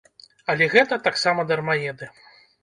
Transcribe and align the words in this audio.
Але 0.53 0.67
гэта 0.75 0.97
таксама 1.09 1.45
дармаеды. 1.53 2.11